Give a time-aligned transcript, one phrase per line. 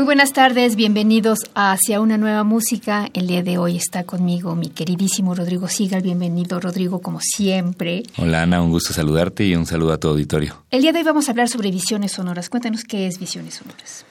[0.00, 3.10] Muy buenas tardes, bienvenidos a Hacia una nueva música.
[3.12, 6.00] El día de hoy está conmigo mi queridísimo Rodrigo Sigal.
[6.00, 8.04] Bienvenido, Rodrigo, como siempre.
[8.16, 10.64] Hola, Ana, un gusto saludarte y un saludo a tu auditorio.
[10.70, 12.48] El día de hoy vamos a hablar sobre Visiones Sonoras.
[12.48, 14.06] Cuéntanos qué es Visiones Sonoras.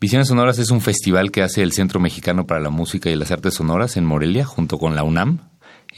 [0.00, 3.30] Visiones Sonoras es un festival que hace el Centro Mexicano para la Música y las
[3.30, 5.40] Artes Sonoras en Morelia, junto con la UNAM,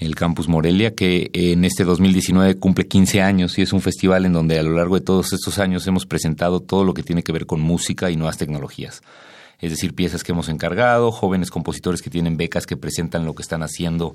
[0.01, 4.33] el Campus Morelia, que en este 2019 cumple 15 años y es un festival en
[4.33, 7.31] donde a lo largo de todos estos años hemos presentado todo lo que tiene que
[7.31, 9.03] ver con música y nuevas tecnologías
[9.61, 13.43] es decir, piezas que hemos encargado, jóvenes compositores que tienen becas que presentan lo que
[13.43, 14.15] están haciendo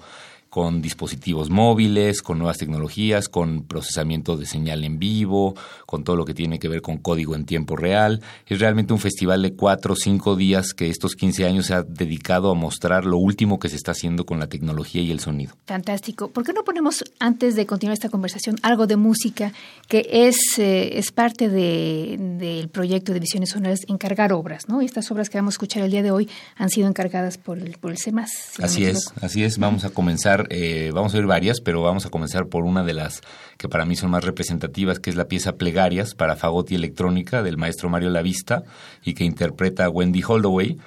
[0.51, 6.25] con dispositivos móviles, con nuevas tecnologías, con procesamiento de señal en vivo, con todo lo
[6.25, 8.21] que tiene que ver con código en tiempo real.
[8.45, 11.83] Es realmente un festival de cuatro o cinco días que estos 15 años se ha
[11.83, 15.55] dedicado a mostrar lo último que se está haciendo con la tecnología y el sonido.
[15.67, 16.27] Fantástico.
[16.27, 19.53] ¿Por qué no ponemos, antes de continuar esta conversación, algo de música
[19.87, 24.81] que es, eh, es parte del de, proyecto de Visiones Sonoras, encargar obras, ¿no?
[24.81, 27.77] Estas obras que vamos a escuchar el día de hoy han sido encargadas por el,
[27.77, 28.59] por el CEMAS.
[28.61, 29.57] así es, así es.
[29.57, 32.93] Vamos a comenzar eh, vamos a ver varias, pero vamos a comenzar por una de
[32.93, 33.21] las
[33.57, 37.43] que para mí son más representativas, que es la pieza Plegarias para fagot y electrónica
[37.43, 38.63] del maestro Mario Lavista
[39.03, 40.77] y que interpreta Wendy Holdaway.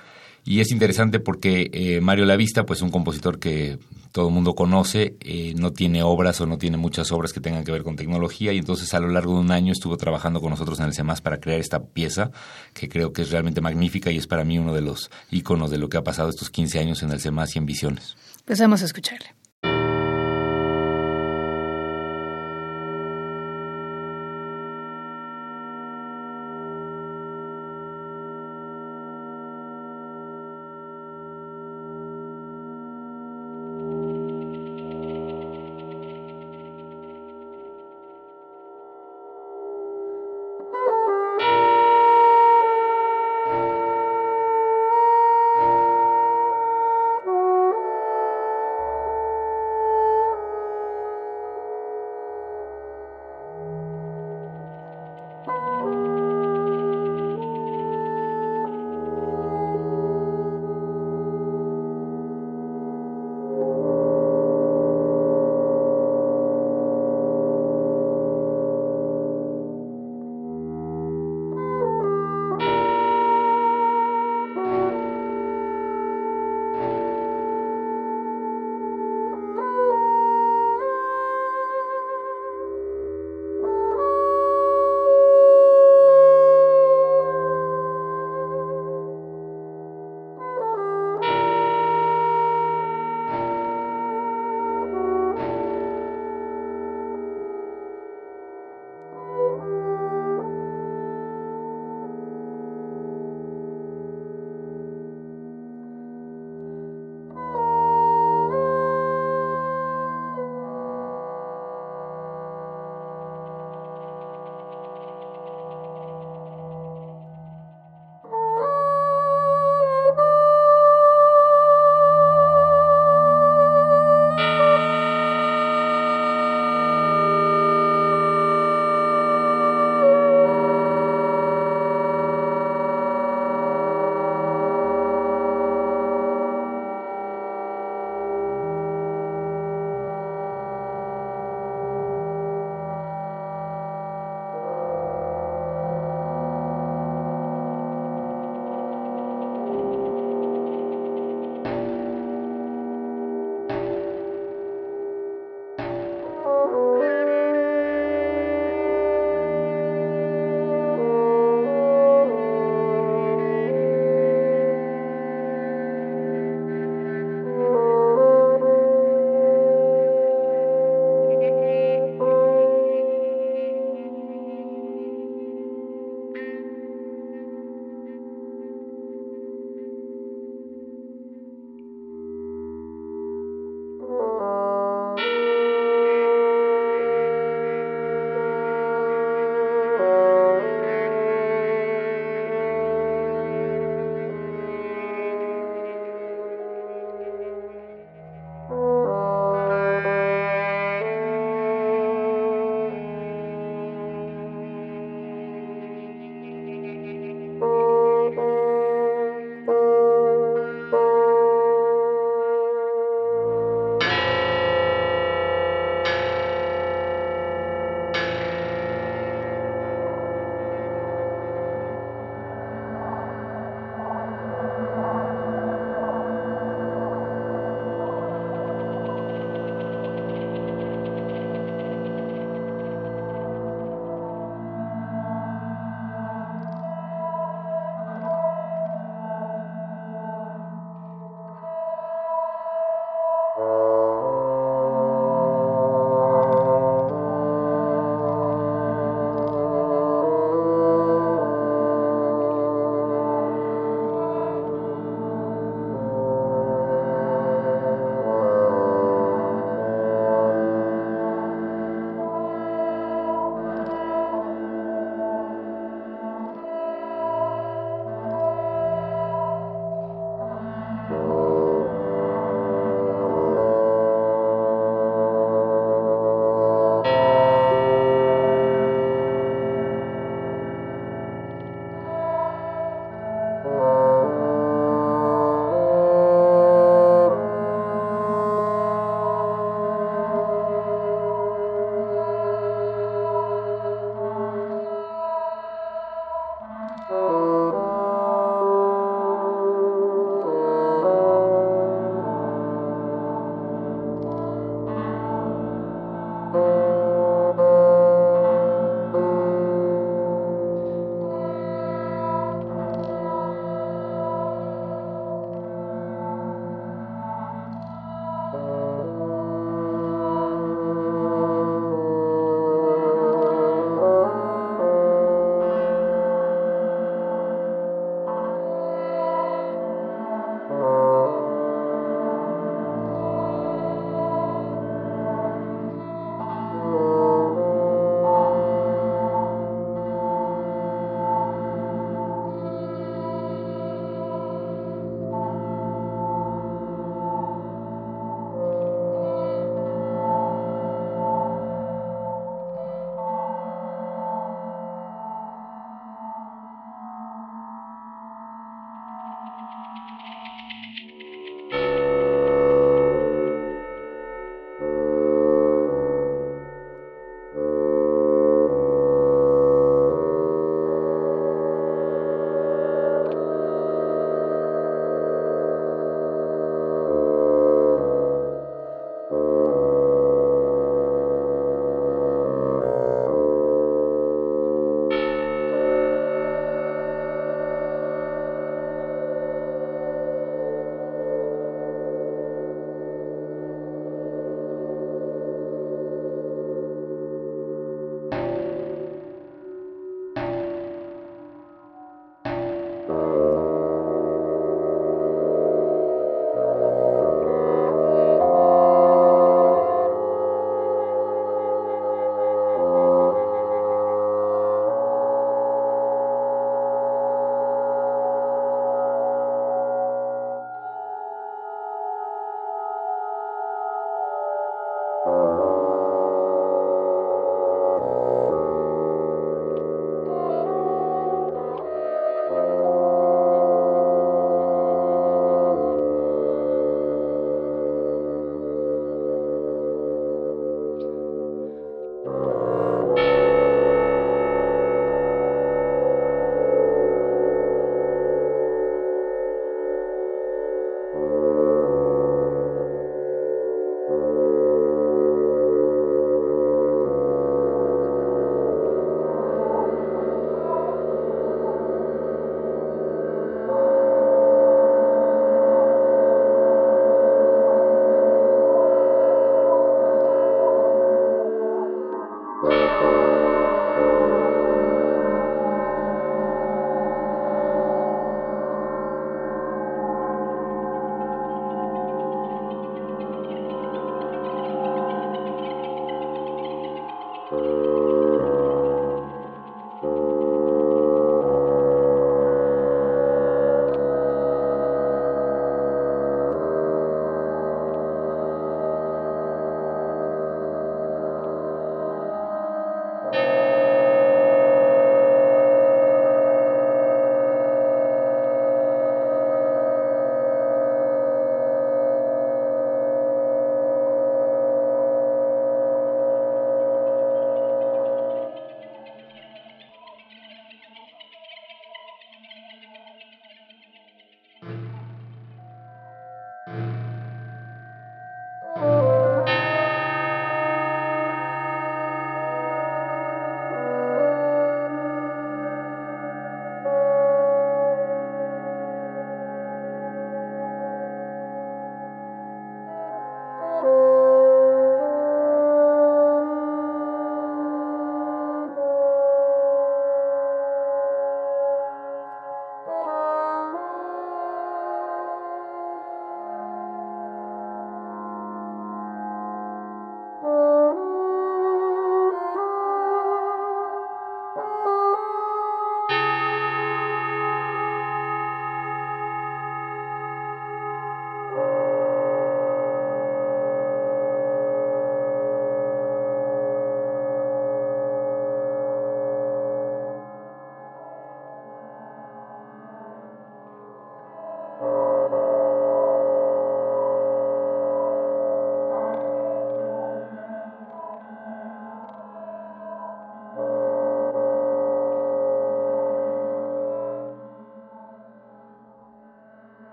[0.46, 3.78] Y es interesante porque eh, Mario Lavista, pues un compositor que
[4.12, 7.64] todo el mundo conoce, eh, no tiene obras o no tiene muchas obras que tengan
[7.64, 10.50] que ver con tecnología y entonces a lo largo de un año estuvo trabajando con
[10.50, 12.30] nosotros en el CEMAS para crear esta pieza
[12.74, 15.78] que creo que es realmente magnífica y es para mí uno de los íconos de
[15.78, 18.16] lo que ha pasado estos 15 años en el CEMAS y en Visiones.
[18.44, 19.34] Pues a escucharle.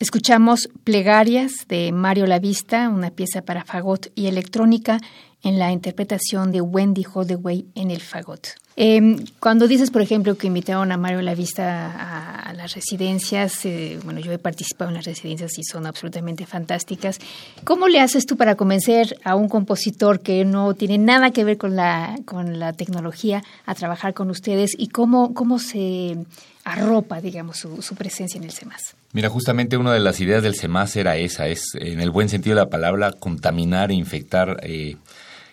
[0.00, 5.00] Escuchamos Plegarias de Mario Lavista, una pieza para fagot y electrónica
[5.42, 8.46] en la interpretación de Wendy Holdaway en el fagot.
[8.76, 14.20] Em, cuando dices, por ejemplo, que invitaron a Mario Lavista a, las residencias, eh, bueno,
[14.20, 17.18] yo he participado en las residencias y son absolutamente fantásticas.
[17.64, 21.58] ¿Cómo le haces tú para convencer a un compositor que no tiene nada que ver
[21.58, 26.16] con la, con la tecnología a trabajar con ustedes y cómo, cómo se
[26.68, 28.94] arropa, digamos, su, presencia en el CEMAS?
[29.12, 32.56] Mira, justamente una de las ideas del CEMAS era esa, es en el buen sentido
[32.56, 34.96] de la palabra contaminar e infectar eh,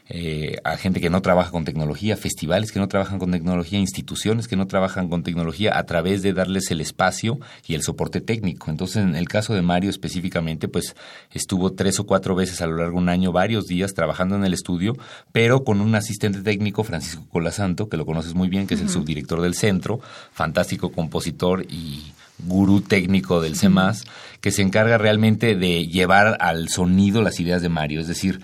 [0.07, 4.47] eh, a gente que no trabaja con tecnología, festivales que no trabajan con tecnología, instituciones
[4.47, 8.69] que no trabajan con tecnología, a través de darles el espacio y el soporte técnico.
[8.69, 10.95] Entonces, en el caso de Mario específicamente, pues
[11.31, 14.45] estuvo tres o cuatro veces a lo largo de un año, varios días trabajando en
[14.45, 14.95] el estudio,
[15.31, 18.89] pero con un asistente técnico, Francisco Colasanto, que lo conoces muy bien, que es el
[18.89, 19.99] subdirector del centro,
[20.31, 24.05] fantástico compositor y gurú técnico del CEMAS,
[24.41, 28.01] que se encarga realmente de llevar al sonido las ideas de Mario.
[28.01, 28.41] Es decir,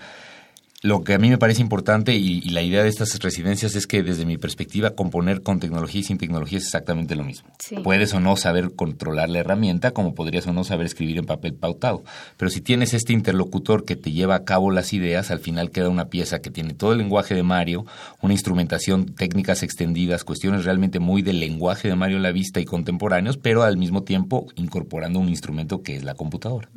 [0.82, 4.02] lo que a mí me parece importante y, la idea de estas residencias es que
[4.02, 7.48] desde mi perspectiva componer con tecnología y sin tecnología es exactamente lo mismo.
[7.84, 11.54] Puedes o no saber controlar la herramienta como podrías o no saber escribir en papel
[11.54, 12.02] pautado,
[12.36, 15.88] pero si tienes este interlocutor que te lleva a cabo las ideas, al final queda
[15.88, 17.86] una pieza que tiene todo el lenguaje de Mario,
[18.20, 23.36] una instrumentación, técnicas extendidas, cuestiones realmente muy del lenguaje de Mario la vista y contemporáneos,
[23.36, 26.68] pero al mismo tiempo incorporando un instrumento que es la computadora.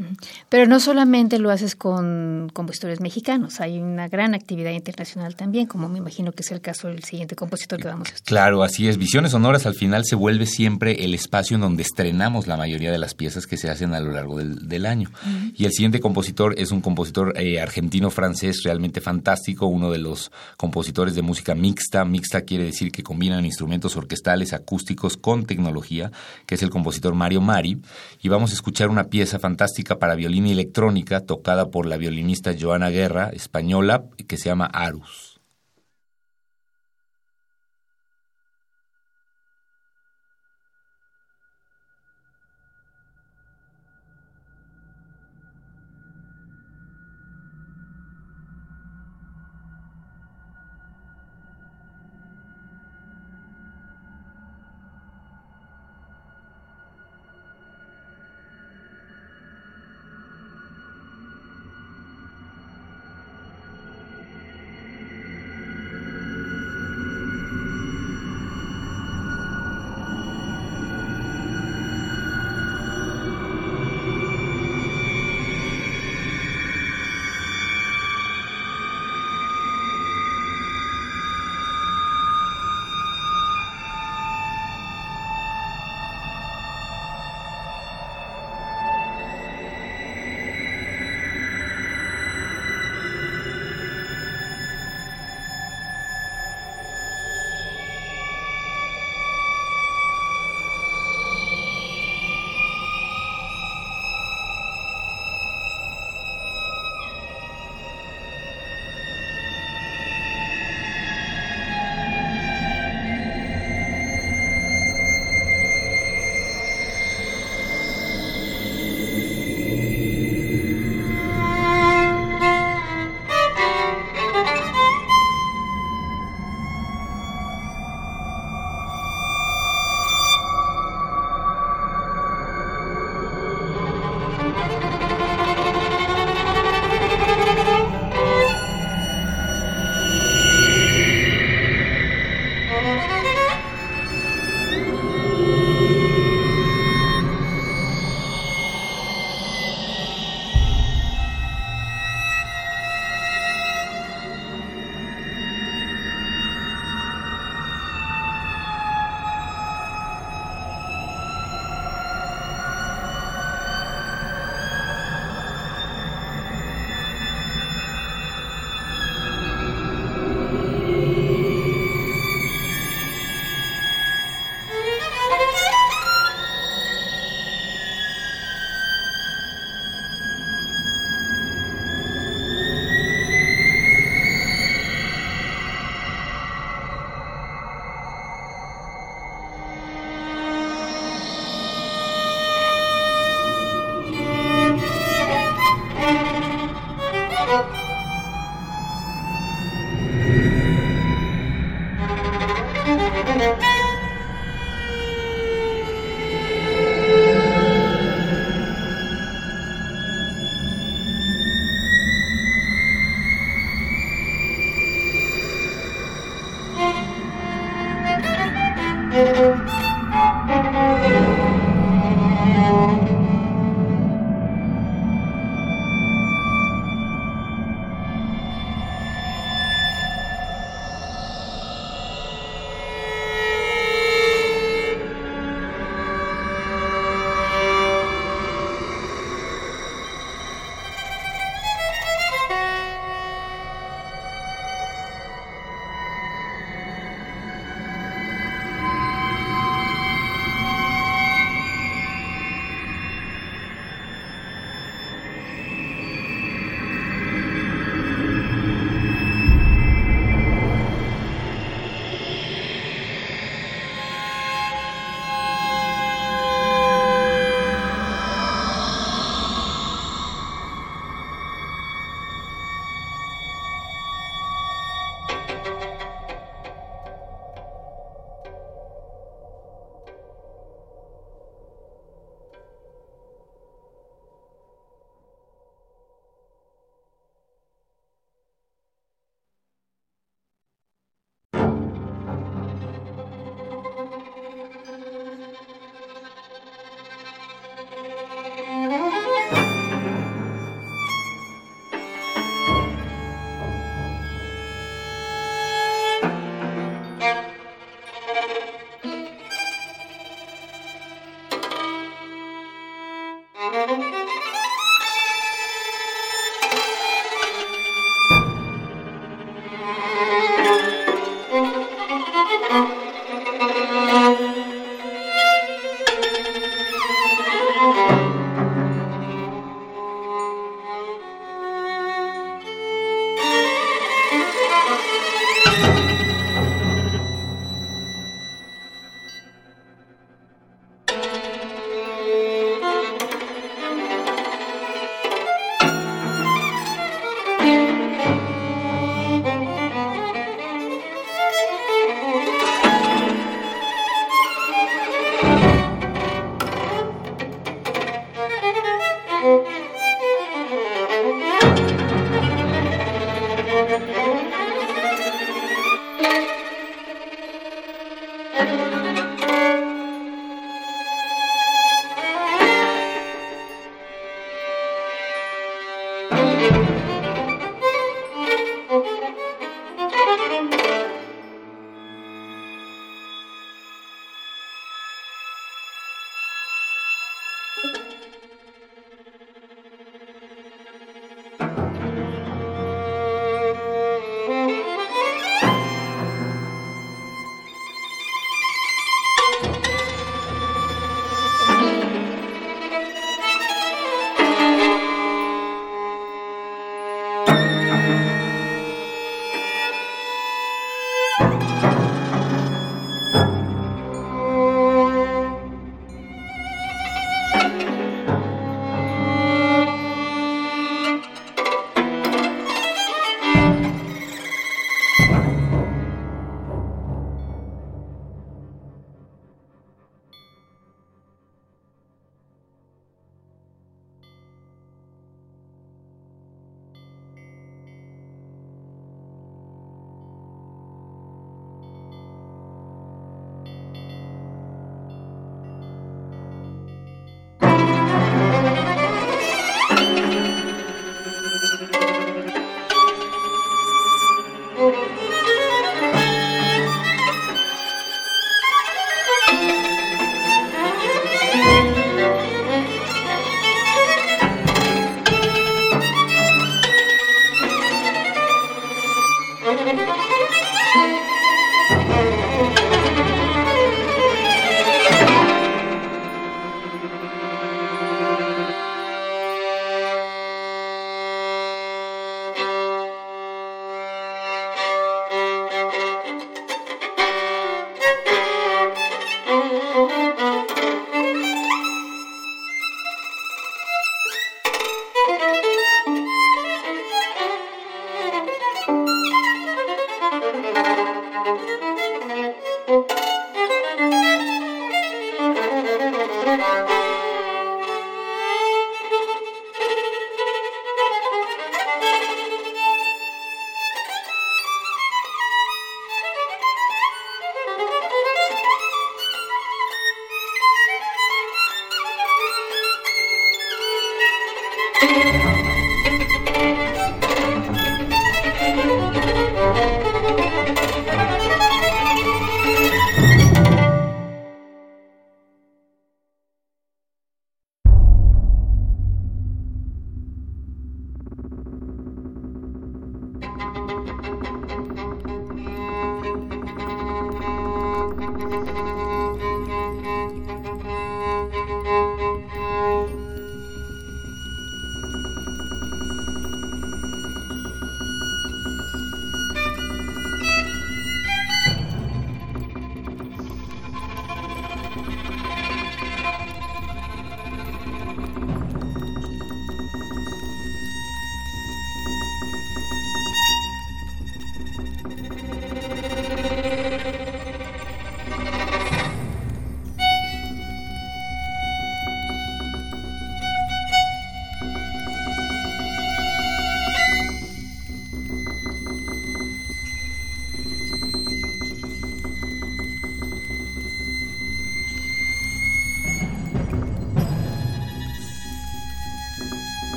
[0.49, 5.67] Pero no solamente lo haces con compositores mexicanos, hay un una gran actividad internacional también,
[5.67, 8.43] como me imagino que es el caso del siguiente compositor que vamos a estudiar.
[8.43, 8.97] Claro, así es.
[8.97, 12.97] Visiones Sonoras al final se vuelve siempre el espacio en donde estrenamos la mayoría de
[12.97, 15.09] las piezas que se hacen a lo largo del, año.
[15.55, 21.15] Y el siguiente compositor es un compositor eh, argentino-francés realmente fantástico, uno de los compositores
[21.15, 22.03] de música mixta.
[22.03, 26.11] Mixta quiere decir que combinan instrumentos orquestales, acústicos con tecnología,
[26.45, 27.81] que es el compositor Mario Mari.
[28.21, 32.53] Y vamos a escuchar una pieza fantástica para violín y electrónica tocada por la violinista
[32.59, 33.84] Joana Guerra, española
[34.27, 35.34] que se llama Arus.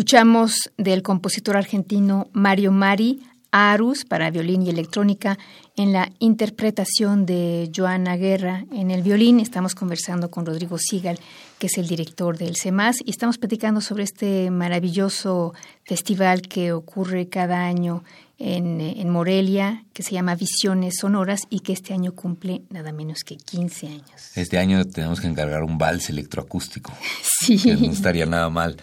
[0.00, 5.38] Escuchamos del compositor argentino Mario Mari Arus para violín y electrónica
[5.76, 9.40] en la interpretación de Joana Guerra en el violín.
[9.40, 11.20] Estamos conversando con Rodrigo Sigal,
[11.58, 15.52] que es el director del CEMAS, y estamos platicando sobre este maravilloso
[15.84, 18.02] festival que ocurre cada año
[18.38, 23.18] en, en, Morelia, que se llama Visiones Sonoras y que este año cumple nada menos
[23.22, 24.34] que 15 años.
[24.34, 26.90] Este año tenemos que encargar un vals electroacústico.
[27.42, 27.56] Sí.
[27.56, 28.76] Que no estaría nada mal.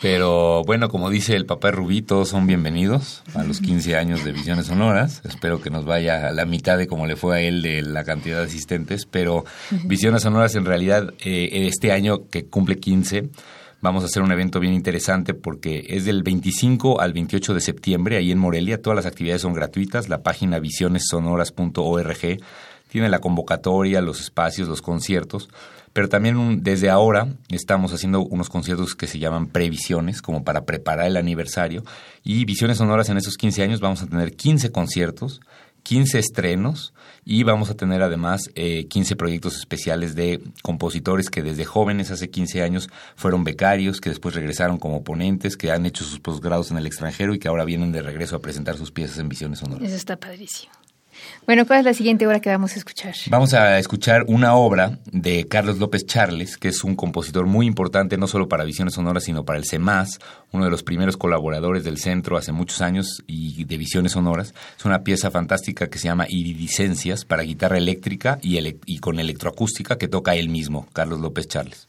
[0.00, 4.32] Pero bueno, como dice el papá Rubí, todos son bienvenidos a los 15 años de
[4.32, 5.22] Visiones Sonoras.
[5.24, 8.02] Espero que nos vaya a la mitad de como le fue a él de la
[8.02, 9.06] cantidad de asistentes.
[9.06, 9.44] Pero
[9.84, 13.30] Visiones Sonoras en realidad eh, este año que cumple 15
[13.82, 18.16] vamos a hacer un evento bien interesante porque es del 25 al 28 de septiembre
[18.16, 18.80] ahí en Morelia.
[18.80, 20.08] Todas las actividades son gratuitas.
[20.08, 22.38] La página visionessonoras.org
[22.88, 25.50] tiene la convocatoria, los espacios, los conciertos.
[25.92, 31.06] Pero también desde ahora estamos haciendo unos conciertos que se llaman previsiones, como para preparar
[31.06, 31.84] el aniversario.
[32.24, 35.40] Y Visiones Sonoras en esos 15 años vamos a tener 15 conciertos,
[35.82, 41.64] 15 estrenos y vamos a tener además eh, 15 proyectos especiales de compositores que desde
[41.64, 46.20] jóvenes, hace 15 años, fueron becarios, que después regresaron como ponentes, que han hecho sus
[46.20, 49.28] posgrados en el extranjero y que ahora vienen de regreso a presentar sus piezas en
[49.28, 49.82] Visiones Sonoras.
[49.82, 50.72] Eso está padrísimo.
[51.46, 53.14] Bueno, ¿cuál es la siguiente obra que vamos a escuchar?
[53.28, 58.16] Vamos a escuchar una obra de Carlos López Charles, que es un compositor muy importante
[58.16, 60.18] no solo para Visiones Sonoras, sino para el CEMAS,
[60.52, 64.54] uno de los primeros colaboradores del centro hace muchos años y de Visiones Sonoras.
[64.78, 69.98] Es una pieza fantástica que se llama Iridiscencias para guitarra eléctrica y, y con electroacústica
[69.98, 71.88] que toca él mismo, Carlos López Charles.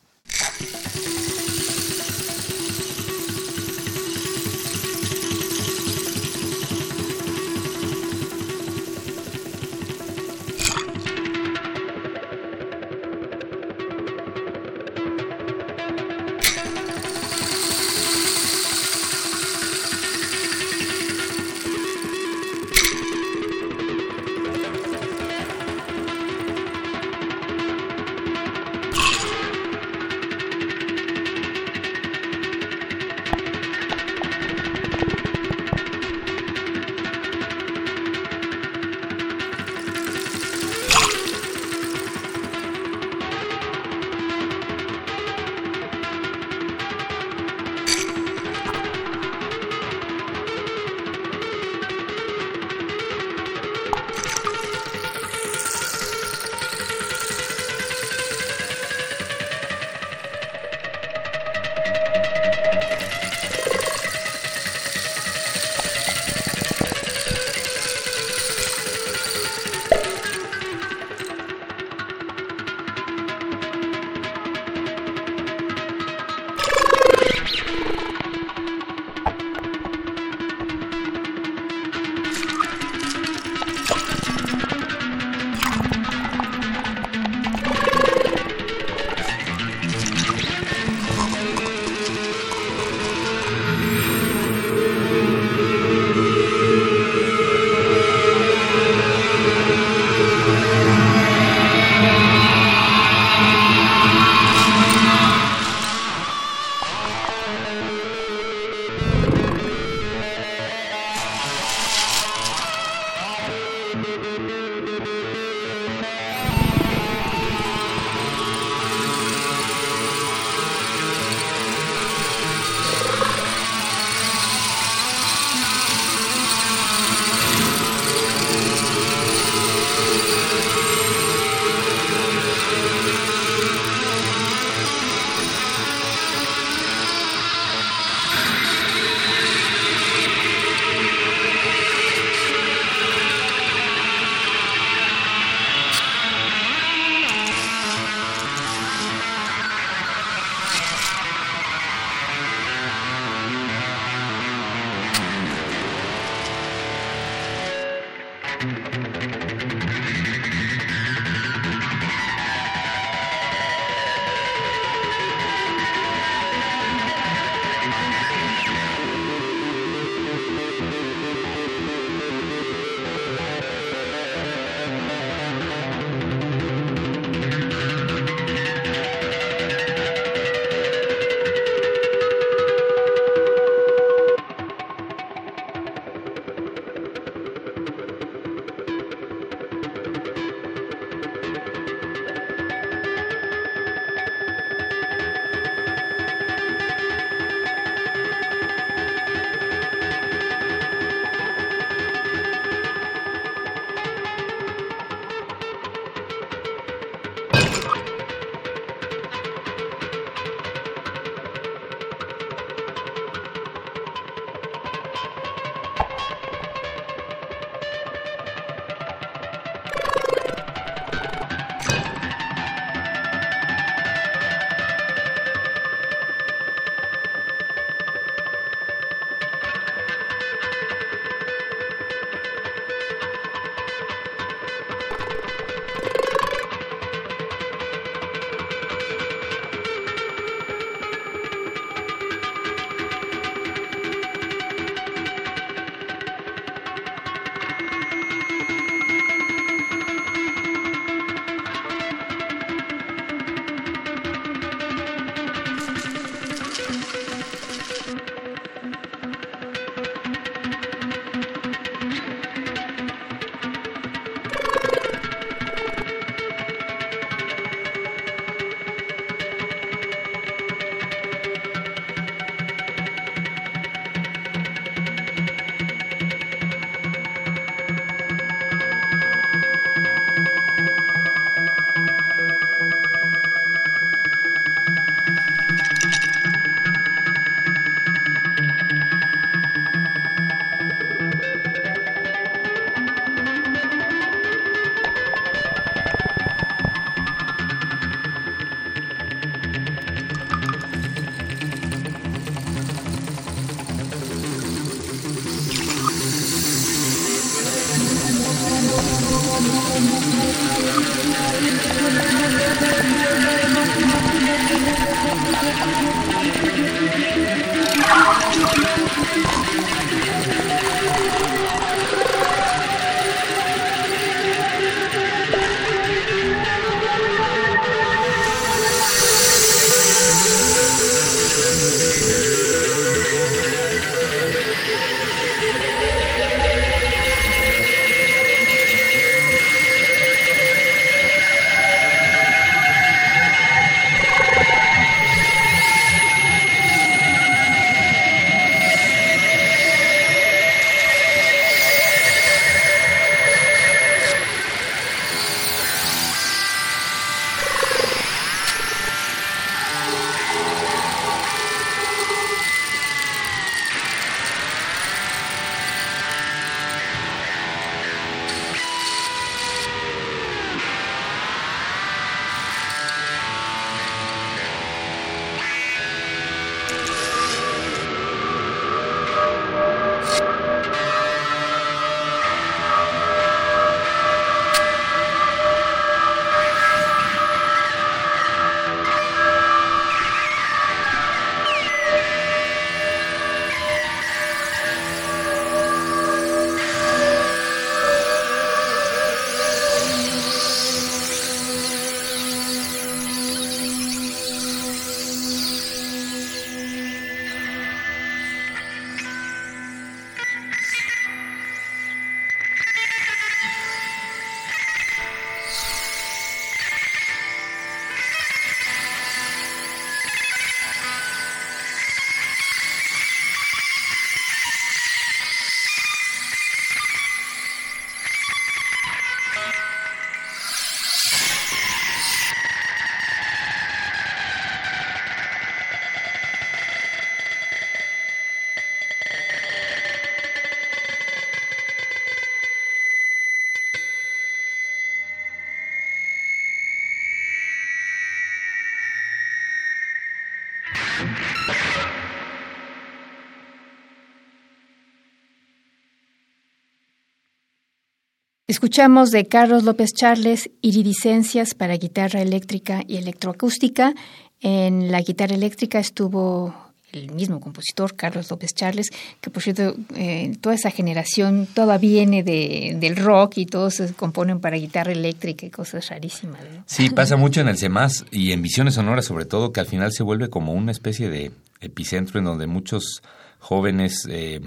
[458.83, 464.13] Escuchamos de Carlos López Charles Iridiscencias para guitarra eléctrica y electroacústica.
[464.59, 466.75] En la guitarra eléctrica estuvo
[467.13, 469.09] el mismo compositor, Carlos López Charles,
[469.39, 474.13] que por cierto, eh, toda esa generación, toda viene de, del rock y todos se
[474.15, 476.59] componen para guitarra eléctrica y cosas rarísimas.
[476.85, 480.11] Sí, pasa mucho en el CEMAS y en Visiones Sonoras sobre todo, que al final
[480.11, 483.23] se vuelve como una especie de epicentro en donde muchos
[483.59, 484.27] jóvenes...
[484.29, 484.59] Eh,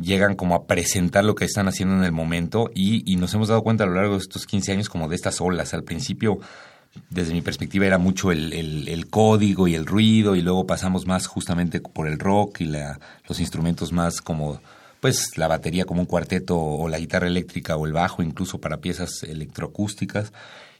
[0.00, 3.48] llegan como a presentar lo que están haciendo en el momento y, y, nos hemos
[3.48, 5.74] dado cuenta a lo largo de estos 15 años como de estas olas.
[5.74, 6.40] Al principio,
[7.10, 11.26] desde mi perspectiva, era mucho el, el, código y el ruido y luego pasamos más
[11.26, 14.60] justamente por el rock y la, los instrumentos más como
[15.00, 18.78] pues la batería como un cuarteto o la guitarra eléctrica o el bajo incluso para
[18.78, 20.32] piezas electroacústicas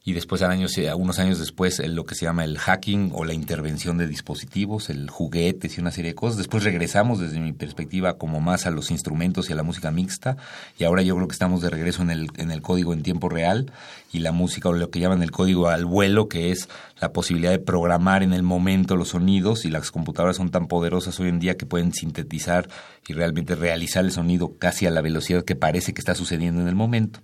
[0.07, 3.97] y después, eh, unos años después, lo que se llama el hacking o la intervención
[3.97, 6.37] de dispositivos, el juguetes y una serie de cosas.
[6.37, 10.37] Después regresamos, desde mi perspectiva, como más a los instrumentos y a la música mixta.
[10.79, 13.31] Y ahora yo creo que estamos de regreso en el, en el código en tiempo
[13.31, 13.73] real
[14.13, 16.69] y la música, o lo que llaman el código al vuelo, que es
[17.01, 19.65] la posibilidad de programar en el momento los sonidos.
[19.65, 22.69] Y las computadoras son tan poderosas hoy en día que pueden sintetizar
[23.09, 26.69] y realmente realizar el sonido casi a la velocidad que parece que está sucediendo en
[26.69, 27.21] el momento.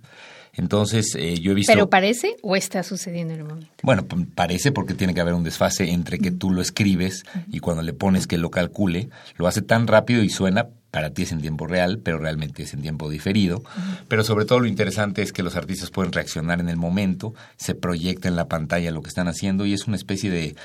[0.53, 1.71] Entonces, eh, yo he visto...
[1.71, 3.69] ¿Pero parece o está sucediendo en el momento?
[3.83, 7.83] Bueno, parece porque tiene que haber un desfase entre que tú lo escribes y cuando
[7.83, 11.41] le pones que lo calcule, lo hace tan rápido y suena para ti es en
[11.41, 13.63] tiempo real, pero realmente es en tiempo diferido.
[14.09, 17.75] Pero sobre todo lo interesante es que los artistas pueden reaccionar en el momento, se
[17.75, 20.55] proyecta en la pantalla lo que están haciendo y es una especie de,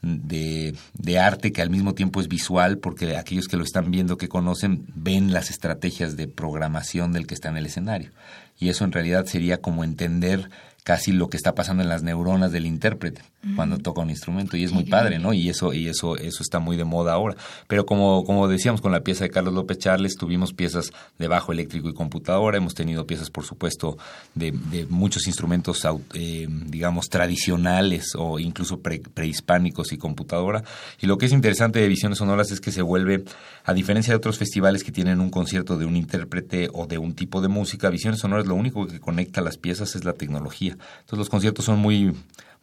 [0.00, 4.16] de, de, arte que al mismo tiempo es visual, porque aquellos que lo están viendo,
[4.16, 8.10] que conocen, ven las estrategias de programación del que está en el escenario
[8.58, 10.50] y eso en realidad sería como entender
[10.82, 13.22] casi lo que está pasando en las neuronas del intérprete
[13.56, 15.32] cuando toca un instrumento y es muy padre, ¿no?
[15.32, 17.36] Y eso y eso eso está muy de moda ahora.
[17.66, 21.52] Pero como como decíamos con la pieza de Carlos López Charles tuvimos piezas de bajo
[21.52, 23.96] eléctrico y computadora, hemos tenido piezas por supuesto
[24.34, 30.64] de, de muchos instrumentos eh, digamos tradicionales o incluso prehispánicos y computadora.
[31.00, 33.24] Y lo que es interesante de Visiones Sonoras es que se vuelve
[33.64, 37.14] a diferencia de otros festivales que tienen un concierto de un intérprete o de un
[37.14, 40.72] tipo de música, Visiones Sonoras lo único que conecta las piezas es la tecnología.
[40.72, 42.14] Entonces los conciertos son muy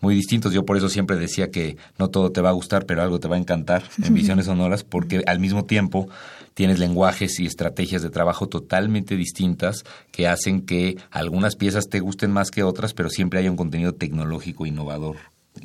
[0.01, 0.53] muy distintos.
[0.53, 3.27] Yo por eso siempre decía que no todo te va a gustar, pero algo te
[3.27, 6.09] va a encantar en Visiones Sonoras, porque al mismo tiempo
[6.53, 12.31] tienes lenguajes y estrategias de trabajo totalmente distintas que hacen que algunas piezas te gusten
[12.31, 15.17] más que otras, pero siempre hay un contenido tecnológico innovador,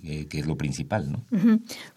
[0.04, 1.10] eh, que es lo principal.
[1.10, 1.24] ¿no?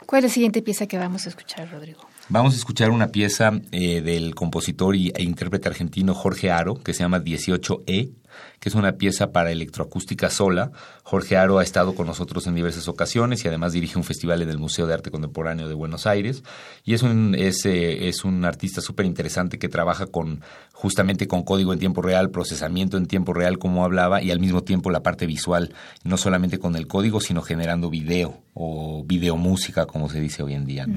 [0.06, 2.00] ¿Cuál es la siguiente pieza que vamos a escuchar, Rodrigo?
[2.30, 6.94] Vamos a escuchar una pieza eh, del compositor y, e intérprete argentino Jorge Aro, que
[6.94, 8.12] se llama 18E
[8.60, 10.72] que es una pieza para electroacústica sola.
[11.04, 14.50] Jorge Aro ha estado con nosotros en diversas ocasiones y además dirige un festival en
[14.50, 16.44] el Museo de Arte Contemporáneo de Buenos Aires.
[16.84, 20.42] Y es un, es, eh, es un artista súper interesante que trabaja con
[20.74, 24.64] justamente con código en tiempo real, procesamiento en tiempo real, como hablaba, y al mismo
[24.64, 25.74] tiempo la parte visual,
[26.04, 30.66] no solamente con el código, sino generando video o videomúsica, como se dice hoy en
[30.66, 30.88] día.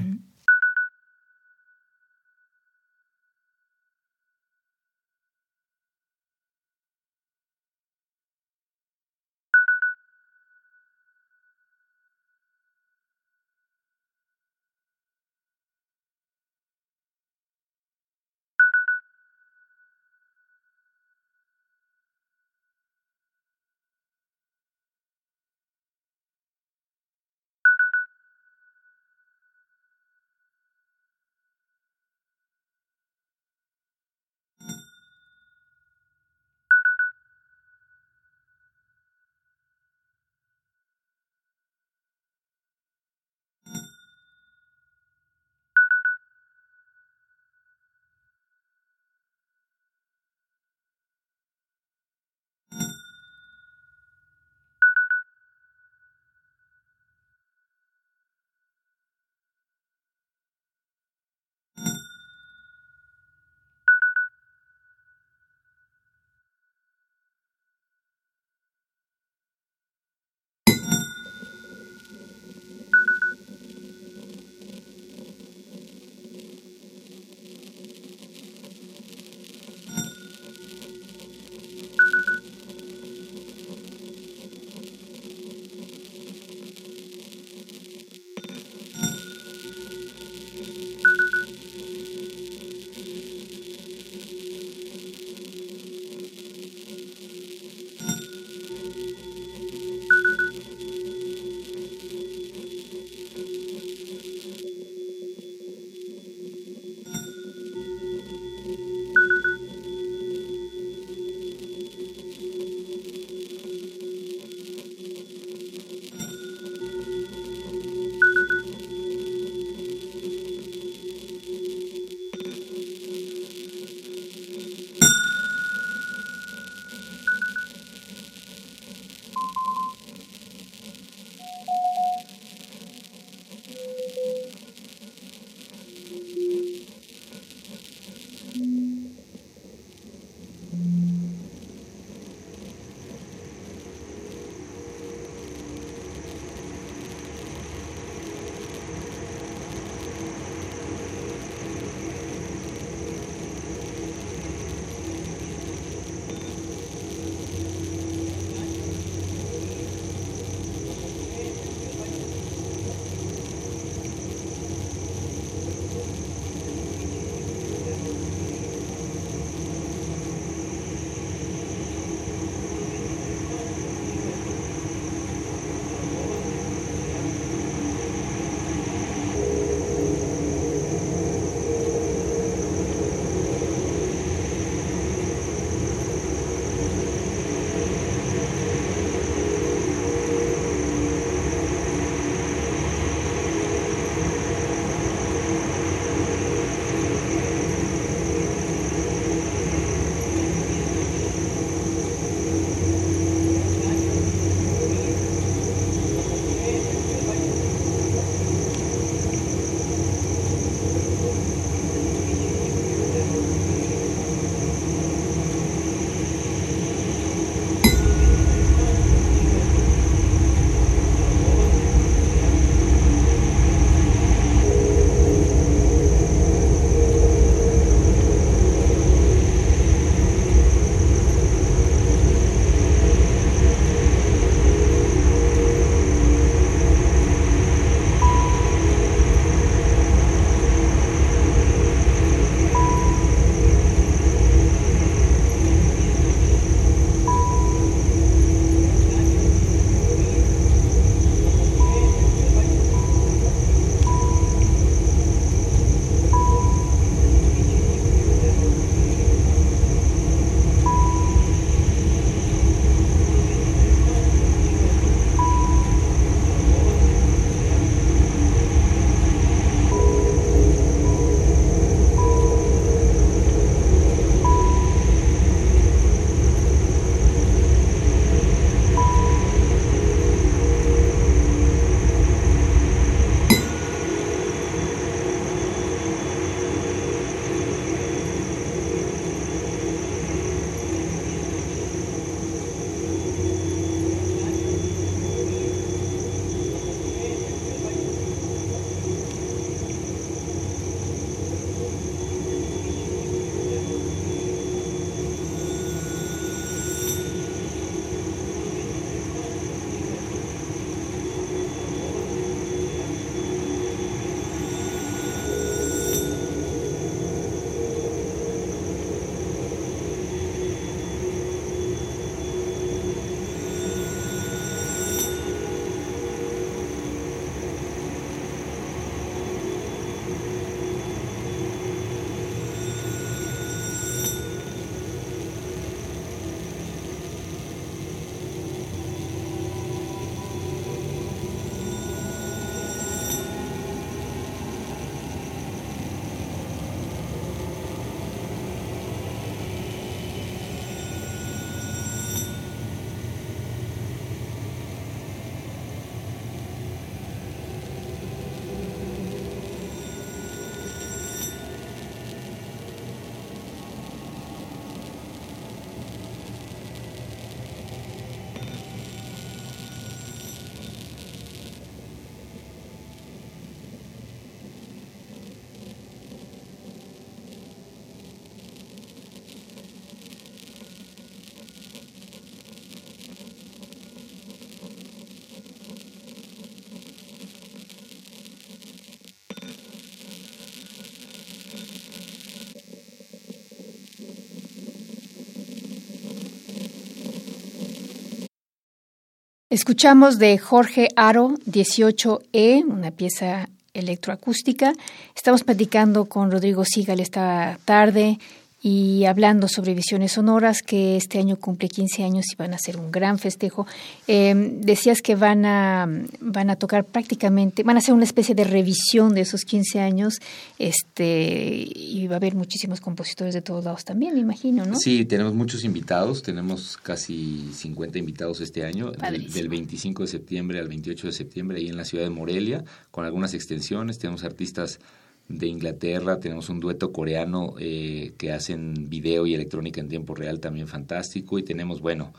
[399.73, 404.93] Escuchamos de Jorge Aro 18E, una pieza electroacústica.
[405.35, 408.37] Estamos platicando con Rodrigo Sigal esta tarde
[408.85, 412.97] y hablando sobre Visiones Sonoras, que este año cumple 15 años y van a ser
[412.97, 413.87] un gran festejo.
[414.27, 416.05] Em, decías que van a,
[416.41, 420.39] van a tocar prácticamente, van a hacer una especie de revisión de esos 15 años
[420.79, 424.97] este y va a haber muchísimos compositores de todos lados también, me imagino, ¿no?
[424.99, 430.79] Sí, tenemos muchos invitados, tenemos casi 50 invitados este año, del, del 25 de septiembre
[430.79, 434.99] al 28 de septiembre ahí en la ciudad de Morelia, con algunas extensiones, tenemos artistas
[435.47, 440.59] de Inglaterra, tenemos un dueto coreano eh, que hacen video y electrónica en tiempo real
[440.59, 442.33] también fantástico y tenemos, bueno,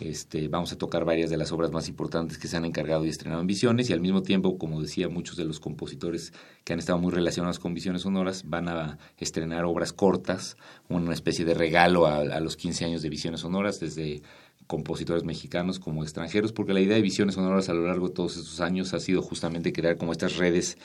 [0.00, 3.08] este, vamos a tocar varias de las obras más importantes que se han encargado y
[3.08, 6.32] estrenado en Visiones y al mismo tiempo, como decía, muchos de los compositores
[6.64, 10.56] que han estado muy relacionados con Visiones Sonoras van a estrenar obras cortas,
[10.88, 14.22] una especie de regalo a, a los 15 años de Visiones Sonoras desde
[14.66, 18.36] compositores mexicanos como extranjeros, porque la idea de Visiones Sonoras a lo largo de todos
[18.36, 20.78] estos años ha sido justamente crear como estas redes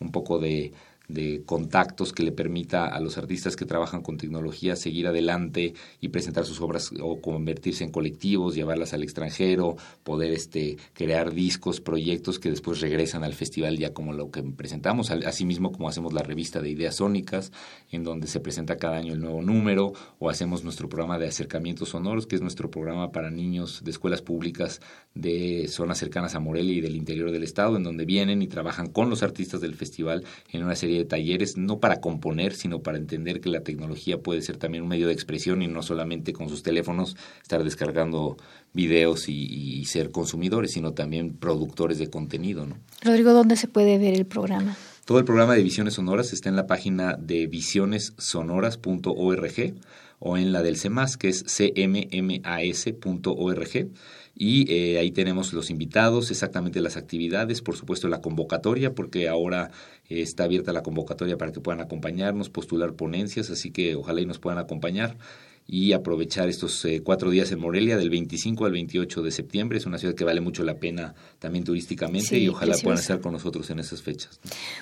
[0.00, 0.72] un poco de
[1.12, 6.08] de contactos que le permita a los artistas que trabajan con tecnología seguir adelante y
[6.08, 12.38] presentar sus obras o convertirse en colectivos, llevarlas al extranjero, poder este crear discos, proyectos
[12.38, 16.60] que después regresan al festival ya como lo que presentamos, asimismo como hacemos la revista
[16.60, 17.52] de ideas sónicas,
[17.90, 21.90] en donde se presenta cada año el nuevo número, o hacemos nuestro programa de acercamientos
[21.90, 24.80] sonoros, que es nuestro programa para niños de escuelas públicas
[25.14, 28.88] de zonas cercanas a Morelia y del interior del estado, en donde vienen y trabajan
[28.88, 32.98] con los artistas del festival en una serie de talleres, no para componer, sino para
[32.98, 36.48] entender que la tecnología puede ser también un medio de expresión y no solamente con
[36.48, 38.36] sus teléfonos estar descargando
[38.72, 42.66] videos y, ser consumidores, sino también productores de contenido.
[42.66, 42.76] ¿no?
[43.02, 44.76] Rodrigo, ¿dónde se puede ver el programa?
[45.04, 49.74] Todo el programa de Visiones Sonoras está en la página de visionessonoras.org
[50.20, 52.40] o en la del CEMAS, que es cmmas.org
[54.42, 59.70] y eh, ahí tenemos los invitados, exactamente las actividades, por supuesto la convocatoria, porque ahora
[60.08, 64.24] eh, está abierta la convocatoria para que puedan acompañarnos, postular ponencias, así que ojalá y
[64.24, 65.18] nos puedan acompañar
[65.72, 69.78] y aprovechar estos eh, cuatro días en Morelia del 25 al 28 de septiembre.
[69.78, 73.32] Es una ciudad que vale mucho la pena también turísticamente y ojalá puedan estar con
[73.34, 74.40] nosotros en esas fechas.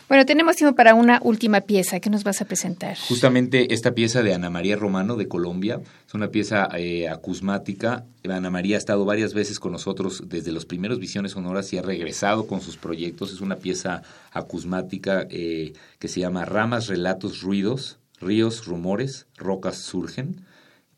[0.08, 2.00] Bueno, tenemos tiempo para una última pieza.
[2.00, 2.96] que nos vas a presentar?
[3.06, 5.78] Justamente esta pieza de Ana María Romano de Colombia.
[6.06, 8.06] Es una pieza eh, acusmática.
[8.26, 11.82] Ana María ha estado varias veces con nosotros desde los primeros Visiones Sonoras y ha
[11.82, 13.30] regresado con sus proyectos.
[13.30, 20.47] Es una pieza acusmática eh, que se llama Ramas, Relatos, Ruidos, Ríos, Rumores, Rocas Surgen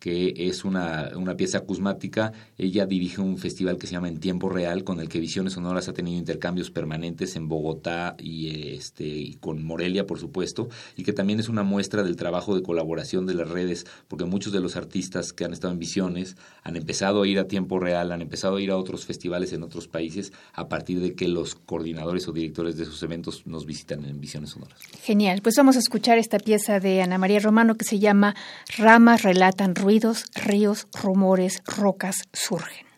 [0.00, 2.32] que es una, una, pieza acusmática.
[2.56, 5.88] Ella dirige un festival que se llama En Tiempo Real, con el que Visiones Sonoras
[5.88, 11.12] ha tenido intercambios permanentes en Bogotá y, este, y con Morelia, por supuesto, y que
[11.12, 14.74] también es una muestra del trabajo de colaboración de las redes, porque muchos de los
[14.74, 18.56] artistas que han estado en Visiones han empezado a ir a Tiempo Real, han empezado
[18.56, 22.32] a ir a otros festivales en otros países a partir de que los coordinadores o
[22.32, 24.78] directores de esos eventos nos visitan en Visiones Sonoras.
[25.02, 28.34] Genial, pues vamos a escuchar esta pieza de Ana María Romano que se llama
[28.78, 32.89] Ramas relatan ruidos, ríos, rumores, rocas surgen.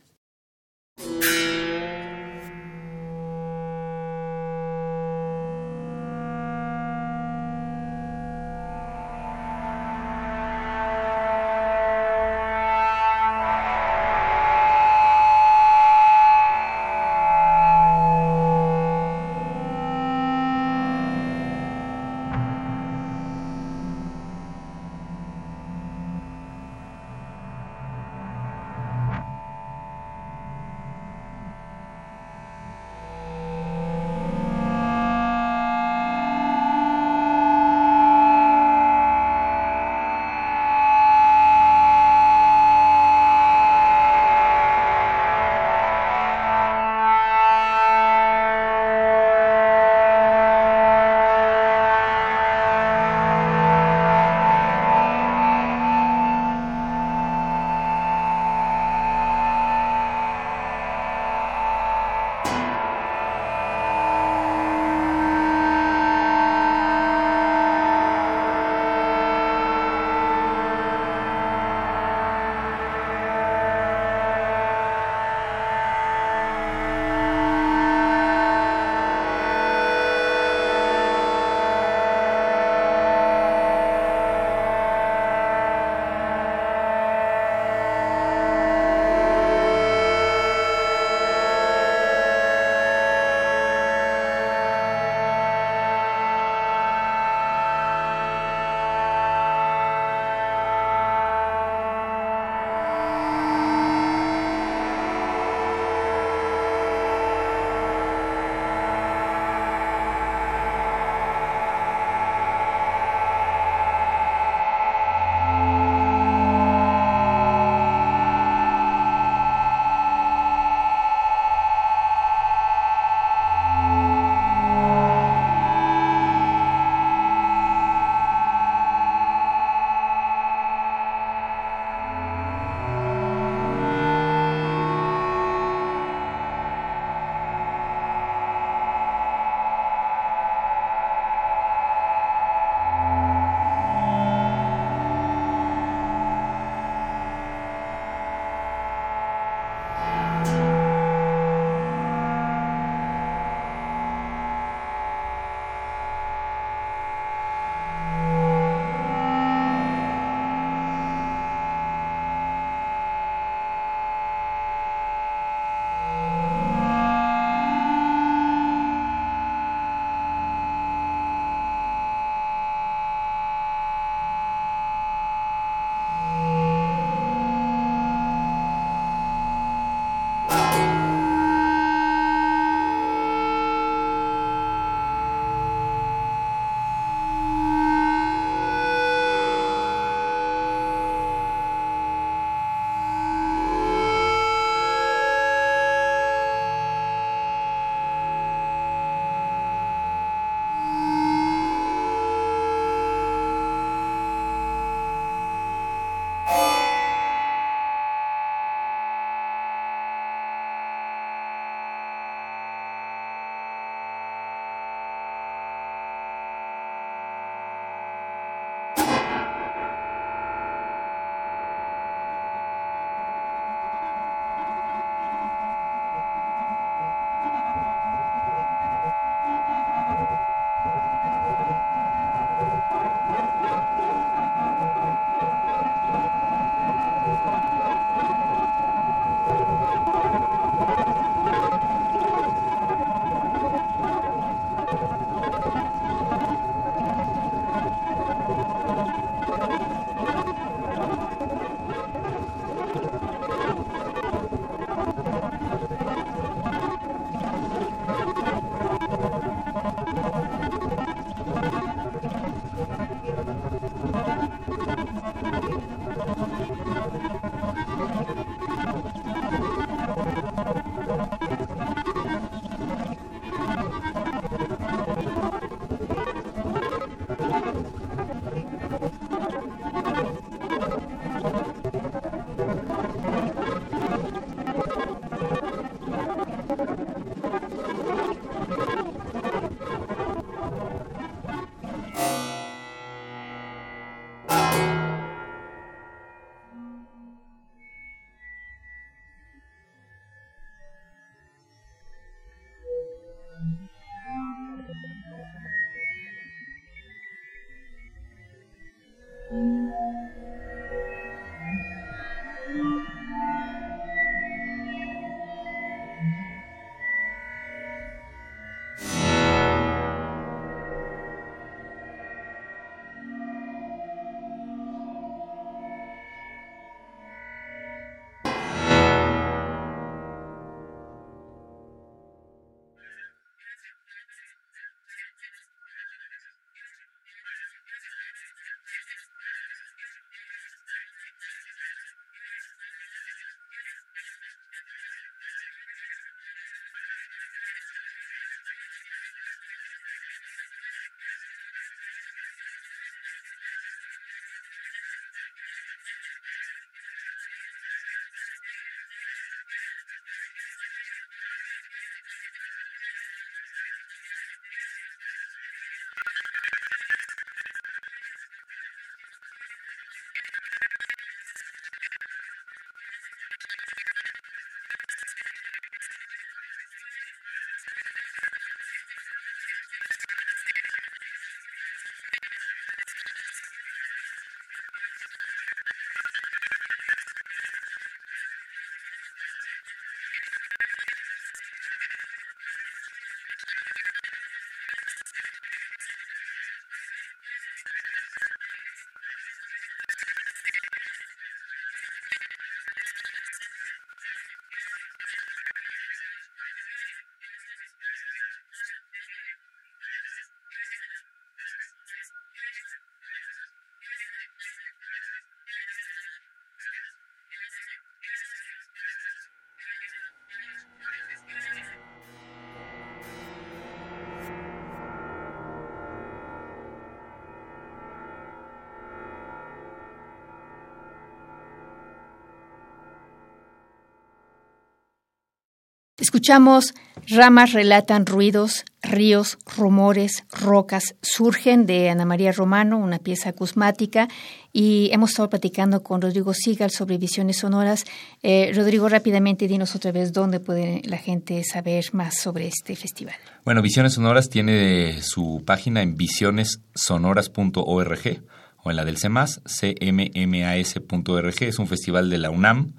[436.22, 436.94] Escuchamos
[437.26, 444.28] Ramas relatan ruidos, ríos, rumores, rocas surgen de Ana María Romano, una pieza acusmática,
[444.72, 448.04] y hemos estado platicando con Rodrigo Sigal sobre visiones sonoras.
[448.44, 453.34] Eh, Rodrigo, rápidamente dinos otra vez dónde puede la gente saber más sobre este festival.
[453.64, 458.42] Bueno, Visiones Sonoras tiene su página en visionessonoras.org
[458.84, 461.62] o en la del CEMAS, cmmas.org.
[461.62, 462.92] Es un festival de la UNAM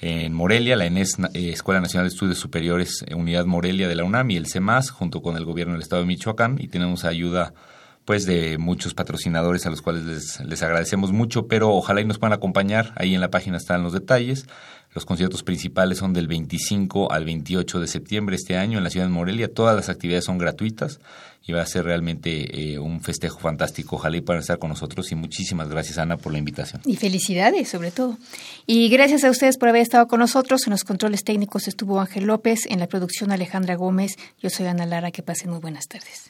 [0.00, 4.04] en Morelia, la ENES, eh, Escuela Nacional de Estudios Superiores, eh, Unidad Morelia de la
[4.04, 7.52] UNAM y el CEMAS, junto con el gobierno del Estado de Michoacán, y tenemos ayuda
[8.06, 12.18] pues de muchos patrocinadores a los cuales les, les agradecemos mucho, pero ojalá y nos
[12.18, 14.46] puedan acompañar, ahí en la página están los detalles.
[14.92, 19.06] Los conciertos principales son del 25 al 28 de septiembre este año en la ciudad
[19.06, 19.52] de Morelia.
[19.52, 20.98] Todas las actividades son gratuitas
[21.46, 23.96] y va a ser realmente eh, un festejo fantástico.
[23.96, 26.82] Ojalá y puedan estar con nosotros y muchísimas gracias Ana por la invitación.
[26.84, 28.18] Y felicidades sobre todo.
[28.66, 30.66] Y gracias a ustedes por haber estado con nosotros.
[30.66, 34.16] En los controles técnicos estuvo Ángel López, en la producción Alejandra Gómez.
[34.42, 35.10] Yo soy Ana Lara.
[35.10, 36.29] Que pasen muy buenas tardes.